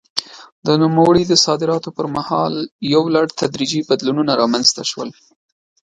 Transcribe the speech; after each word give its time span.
د 0.65 0.67
نوموړي 0.83 1.23
د 1.27 1.33
صدارت 1.45 1.85
پر 1.97 2.05
مهال 2.15 2.53
یو 2.93 3.03
لړ 3.15 3.25
تدریجي 3.39 3.81
بدلونونه 3.89 4.31
رامنځته 4.41 4.83
شول. 4.91 5.09